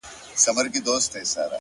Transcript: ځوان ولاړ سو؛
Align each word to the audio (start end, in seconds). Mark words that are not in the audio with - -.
ځوان 0.41 0.67
ولاړ 0.73 1.01
سو؛ 1.31 1.45